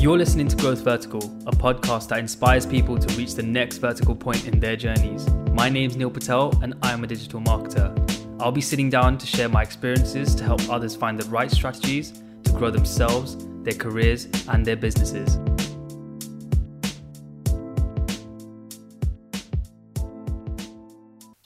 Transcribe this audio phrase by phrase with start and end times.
[0.00, 4.16] You're listening to Growth Vertical, a podcast that inspires people to reach the next vertical
[4.16, 5.28] point in their journeys.
[5.52, 7.92] My name's Neil Patel, and I'm a digital marketer.
[8.40, 12.12] I'll be sitting down to share my experiences to help others find the right strategies
[12.44, 15.36] to grow themselves, their careers, and their businesses.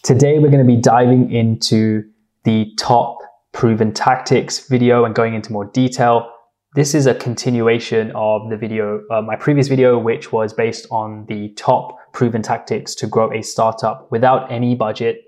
[0.04, 2.04] Today, we're going to be diving into
[2.44, 3.18] the top
[3.50, 6.30] proven tactics video and going into more detail.
[6.74, 11.24] This is a continuation of the video, uh, my previous video, which was based on
[11.28, 15.22] the top proven tactics to grow a startup without any budget.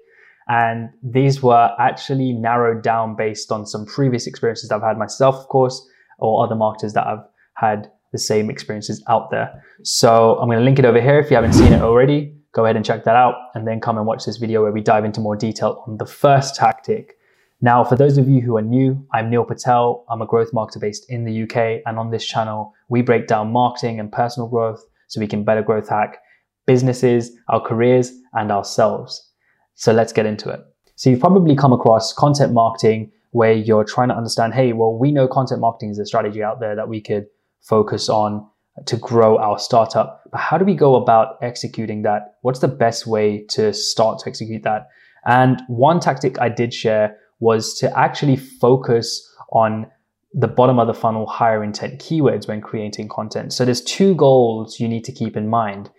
[0.49, 5.47] And these were actually narrowed down based on some previous experiences I've had myself, of
[5.47, 9.63] course, or other marketers that have had the same experiences out there.
[9.85, 12.35] So I'm going to link it over here if you haven't seen it already.
[12.55, 14.81] Go ahead and check that out and then come and watch this video where we
[14.81, 17.16] dive into more detail on the first tactic
[17.63, 20.05] now, for those of you who are new, I'm Neil Patel.
[20.11, 21.81] I'm a growth marketer based in the UK.
[21.87, 25.63] And on this channel, we break down marketing and personal growth so we can better
[25.63, 26.19] growth hack
[26.67, 29.31] businesses, our careers, and ourselves.
[29.75, 30.61] So let's get into it.
[30.97, 35.13] So you've probably come across content marketing where you're trying to understand, hey, well, we
[35.13, 37.27] know content marketing is a strategy out there that we could
[37.63, 38.47] focus on
[38.85, 40.23] to grow our startup.
[40.31, 42.35] But how do we go about executing that?
[42.43, 44.89] What's the best way to start to execute that?
[45.25, 49.87] And one tactic I did share was to actually focus on
[50.33, 53.53] the bottom of the funnel higher intent keywords when creating content.
[53.53, 55.91] So there's two goals you need to keep in mind.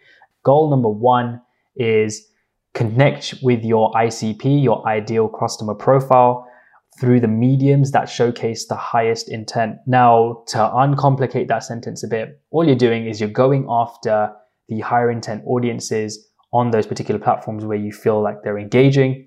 [0.43, 1.41] Goal number one
[1.75, 2.27] is
[2.73, 6.47] connect with your ICP, your ideal customer profile,
[6.99, 9.77] through the mediums that showcase the highest intent.
[9.85, 14.31] Now, to uncomplicate that sentence a bit, all you're doing is you're going after
[14.67, 19.26] the higher intent audiences on those particular platforms where you feel like they're engaging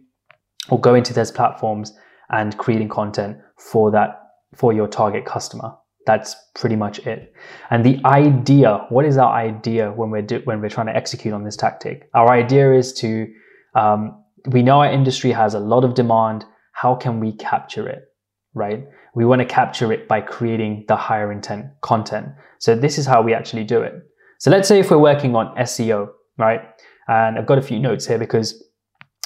[0.71, 1.93] or go into those platforms
[2.31, 4.23] and creating content for that
[4.55, 5.73] for your target customer.
[6.07, 7.33] That's pretty much it.
[7.71, 11.35] And the idea what is our idea when we're do, when we're trying to execute
[11.35, 12.09] on this tactic?
[12.15, 13.27] Our idea is to
[13.75, 16.45] um, we know our industry has a lot of demand.
[16.73, 18.07] How can we capture it
[18.55, 18.85] right?
[19.15, 22.27] We want to capture it by creating the higher intent content.
[22.59, 23.95] So this is how we actually do it.
[24.39, 26.09] So let's say if we're working on seo
[26.41, 26.63] right?
[27.07, 28.65] And i've got a few notes here because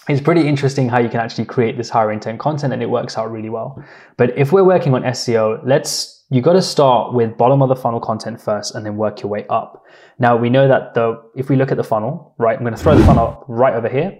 [0.08, 3.16] it's pretty interesting how you can actually create this higher intent content and it works
[3.16, 3.82] out really well.
[4.16, 7.76] But if we're working on SEO, let's you got to start with bottom of the
[7.76, 9.84] funnel content first and then work your way up.
[10.18, 12.82] Now we know that the if we look at the funnel, right, I'm going to
[12.82, 14.18] throw the funnel right over here.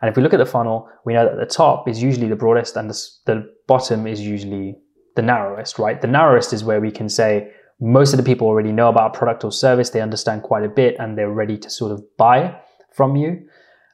[0.00, 2.36] And if we look at the funnel, we know that the top is usually the
[2.36, 4.76] broadest and the, the bottom is usually
[5.14, 6.00] the narrowest, right?
[6.00, 9.18] The narrowest is where we can say most of the people already know about a
[9.18, 12.58] product or service, they understand quite a bit and they're ready to sort of buy
[12.94, 13.46] from you.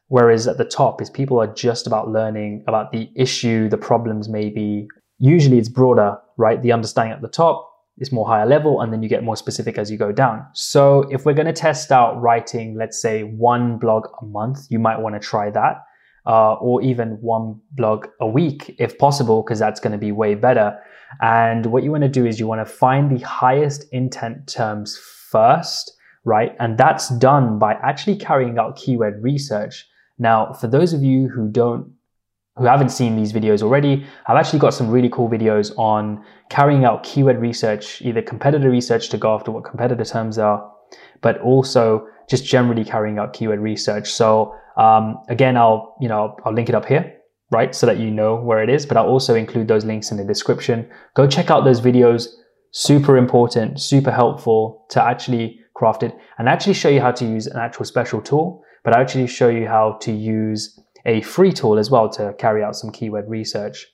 [0.08, 4.28] Whereas at the top is people are just about learning about the issue, the problems
[4.28, 4.88] maybe.
[5.19, 6.62] Usually it's broader, right?
[6.62, 9.76] The understanding at the top is more higher level and then you get more specific
[9.76, 10.47] as you go down.
[10.54, 14.78] So if we're going to test out writing, let's say one blog a month, you
[14.78, 15.84] might want to try that.
[16.26, 20.34] Uh, or even one blog a week if possible, because that's going to be way
[20.34, 20.78] better.
[21.22, 24.98] And what you want to do is you want to find the highest intent terms
[25.30, 25.91] first,
[26.24, 26.54] right?
[26.60, 29.86] And that's done by actually carrying out keyword research.
[30.18, 31.92] Now, for those of you who don't
[32.56, 36.84] who haven't seen these videos already, I've actually got some really cool videos on carrying
[36.84, 40.68] out keyword research, either competitor research to go after what competitor terms are,
[41.20, 44.10] but also just generally carrying out keyword research.
[44.10, 47.14] So um, again, I'll you know I'll link it up here,
[47.52, 48.86] right, so that you know where it is.
[48.86, 50.88] But I'll also include those links in the description.
[51.14, 52.28] Go check out those videos.
[52.70, 57.46] Super important, super helpful to actually craft it and actually show you how to use
[57.46, 61.78] an actual special tool but I actually show you how to use a free tool
[61.78, 63.87] as well to carry out some keyword research,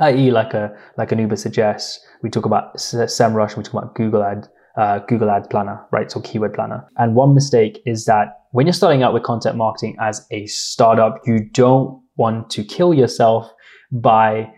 [0.00, 1.98] i.e., like a like an Ubersuggest.
[2.22, 3.56] We talk about SEMrush.
[3.56, 6.10] We talk about Google Ad uh, Google Ads Planner, right?
[6.10, 6.86] So keyword planner.
[6.96, 11.20] And one mistake is that when you're starting out with content marketing as a startup,
[11.26, 13.50] you don't want to kill yourself
[13.90, 14.50] by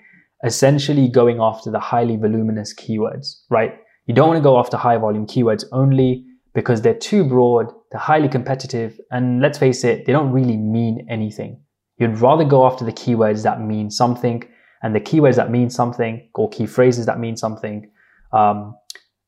[0.45, 3.75] essentially going after the highly voluminous keywords, right?
[4.07, 8.01] You don't want to go after high volume keywords only because they're too broad, they're
[8.01, 11.61] highly competitive, and let's face it, they don't really mean anything.
[11.99, 14.43] You'd rather go after the keywords that mean something,
[14.83, 17.91] and the keywords that mean something, or key phrases that mean something,
[18.33, 18.77] um,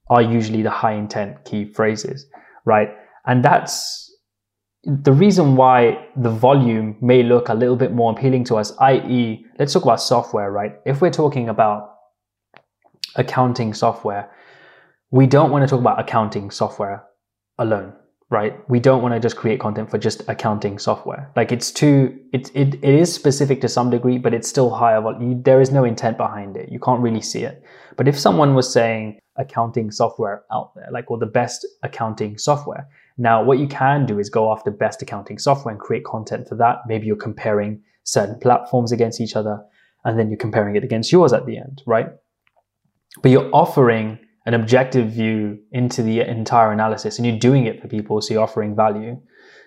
[0.08, 2.26] are usually the high intent key phrases,
[2.64, 2.90] right?
[3.26, 4.04] And that's
[4.84, 9.44] the reason why the volume may look a little bit more appealing to us, i.e.,
[9.58, 10.76] let's talk about software, right?
[10.84, 11.94] If we're talking about
[13.16, 14.30] accounting software,
[15.10, 17.02] we don't want to talk about accounting software
[17.58, 17.92] alone,
[18.30, 18.58] right?
[18.68, 21.30] We don't want to just create content for just accounting software.
[21.36, 25.00] Like it's too, it, it, it is specific to some degree, but it's still higher.
[25.00, 25.42] Volume.
[25.42, 26.70] There is no intent behind it.
[26.70, 27.62] You can't really see it.
[27.96, 32.88] But if someone was saying accounting software out there, like, or the best accounting software,
[33.18, 36.54] now what you can do is go after best accounting software and create content for
[36.56, 36.78] that.
[36.86, 39.62] Maybe you're comparing certain platforms against each other
[40.04, 42.08] and then you're comparing it against yours at the end, right?
[43.22, 47.88] But you're offering an objective view into the entire analysis and you're doing it for
[47.88, 49.20] people so you're offering value.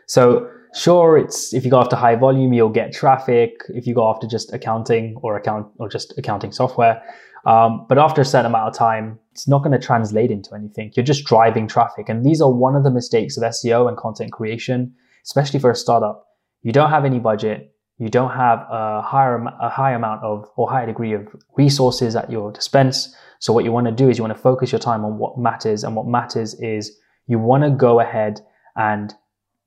[0.07, 3.61] So sure it's if you go after high volume you'll get traffic.
[3.69, 7.01] If you go after just accounting or account or just accounting software
[7.45, 10.91] um, but after a certain amount of time it's not going to translate into anything.
[10.95, 14.31] You're just driving traffic and these are one of the mistakes of seo and content
[14.31, 14.93] creation
[15.25, 16.25] especially for a startup.
[16.61, 20.69] You don't have any budget you don't have a higher a high amount of or
[20.69, 21.27] higher degree of
[21.57, 24.71] resources at your dispense so what you want to do is you want to focus
[24.71, 25.83] your time on what matters.
[25.83, 26.97] And what matters is
[27.27, 28.41] you want to go ahead
[28.75, 29.13] and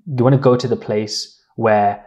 [0.07, 2.05] you want to go to the place where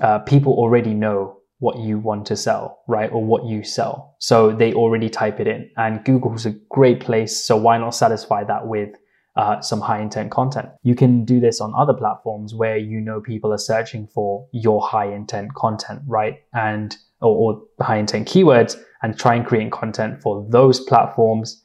[0.00, 3.10] uh, people already know what you want to sell, right?
[3.12, 4.16] Or what you sell.
[4.18, 5.70] So they already type it in.
[5.76, 7.44] And Google is a great place.
[7.44, 8.90] So why not satisfy that with
[9.36, 10.68] uh, some high intent content.
[10.84, 14.80] You can do this on other platforms where you know people are searching for your
[14.80, 16.42] high intent content, right?
[16.52, 21.62] And or, or high intent keywords and try and create content for those platforms.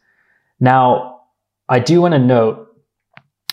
[0.59, 1.21] Now,
[1.69, 2.67] I do want to note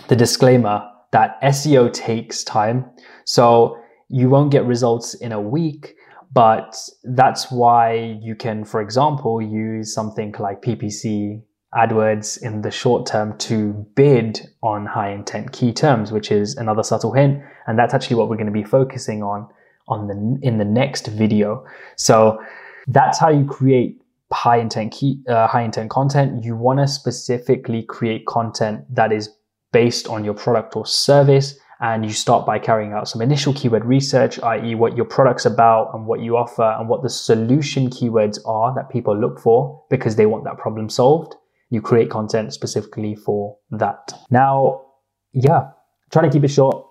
[0.09, 2.85] the disclaimer that SEO takes time.
[3.25, 3.79] So
[4.09, 5.95] you won't get results in a week,
[6.33, 11.41] but that's why you can, for example, use something like PPC
[11.73, 16.83] AdWords in the short term to bid on high intent key terms, which is another
[16.83, 17.41] subtle hint.
[17.69, 19.49] And that's actually what we're going to be focusing on
[19.89, 21.65] on the in the next video.
[21.95, 22.41] So
[22.87, 24.01] that's how you create
[24.33, 26.45] high intent key, uh, high intent content.
[26.45, 29.31] You want to specifically create content that is
[29.73, 31.59] based on your product or service.
[31.79, 35.91] And you start by carrying out some initial keyword research, i.e., what your product's about
[35.93, 40.17] and what you offer and what the solution keywords are that people look for because
[40.17, 41.35] they want that problem solved.
[41.69, 44.15] You create content specifically for that.
[44.31, 44.87] Now,
[45.35, 45.69] yeah,
[46.11, 46.83] try to keep it short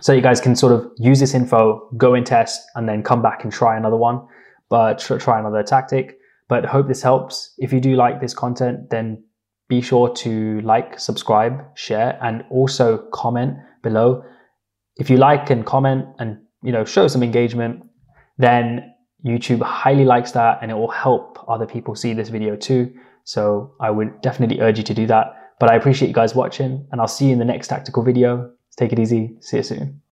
[0.00, 3.22] so you guys can sort of use this info, go and test, and then come
[3.22, 4.26] back and try another one
[4.70, 6.18] but try another tactic.
[6.48, 7.54] But hope this helps.
[7.58, 9.22] If you do like this content, then
[9.68, 14.24] be sure to like, subscribe, share, and also comment below.
[14.96, 17.82] If you like and comment and you know show some engagement,
[18.38, 18.94] then
[19.24, 22.92] YouTube highly likes that and it will help other people see this video too.
[23.24, 25.26] So I would definitely urge you to do that.
[25.60, 28.50] But I appreciate you guys watching and I'll see you in the next tactical video.
[28.76, 29.36] Take it easy.
[29.40, 30.00] See you soon.